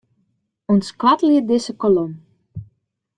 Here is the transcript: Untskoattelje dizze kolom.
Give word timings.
Untskoattelje 0.73 1.41
dizze 1.49 1.73
kolom. 1.81 2.11